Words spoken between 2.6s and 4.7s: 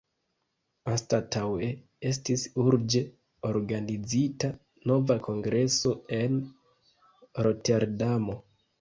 urĝe organizita